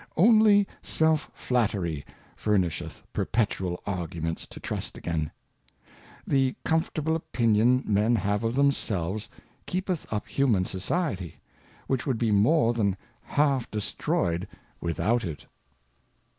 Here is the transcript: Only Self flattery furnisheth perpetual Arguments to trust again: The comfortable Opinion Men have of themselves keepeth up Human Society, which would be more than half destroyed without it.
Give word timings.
Only 0.17 0.65
Self 0.81 1.29
flattery 1.31 2.03
furnisheth 2.35 3.03
perpetual 3.13 3.83
Arguments 3.85 4.47
to 4.47 4.59
trust 4.59 4.97
again: 4.97 5.29
The 6.25 6.55
comfortable 6.65 7.15
Opinion 7.15 7.83
Men 7.85 8.15
have 8.15 8.43
of 8.43 8.55
themselves 8.55 9.29
keepeth 9.67 10.11
up 10.11 10.27
Human 10.27 10.65
Society, 10.65 11.35
which 11.85 12.07
would 12.07 12.17
be 12.17 12.31
more 12.31 12.73
than 12.73 12.97
half 13.21 13.69
destroyed 13.69 14.47
without 14.79 15.23
it. 15.23 15.45